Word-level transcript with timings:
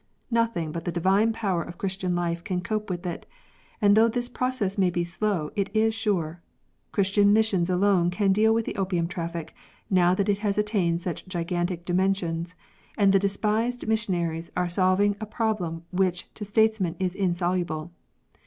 Nothing 0.31 0.71
but 0.71 0.85
the 0.85 0.91
divine 0.91 1.31
power 1.31 1.61
of 1.61 1.77
Christian 1.77 2.15
life 2.15 2.43
can 2.43 2.59
cope 2.61 2.89
with 2.89 3.05
it, 3.05 3.27
and 3.79 3.95
though 3.95 4.07
this 4.07 4.29
process 4.29 4.75
may 4.75 4.89
be 4.89 5.03
slow, 5.03 5.51
it 5.55 5.69
is 5.75 5.93
sure. 5.93 6.41
Christian 6.91 7.31
missions 7.33 7.69
alone 7.69 8.09
can 8.09 8.31
deal 8.33 8.51
with 8.51 8.65
the 8.65 8.77
opium 8.77 9.07
traffic, 9.07 9.55
now 9.91 10.15
that 10.15 10.27
it 10.27 10.39
has 10.39 10.57
attained 10.57 11.01
such 11.03 11.27
gigantic 11.27 11.85
dimensions, 11.85 12.55
and 12.97 13.13
the 13.13 13.19
despised 13.19 13.87
mission 13.87 14.15
aries 14.15 14.51
are 14.57 14.67
solving 14.67 15.15
a 15.21 15.27
problem 15.27 15.83
which 15.91 16.33
to 16.33 16.43
statesmen 16.43 16.95
is 16.97 17.13
insoluble. 17.13 17.91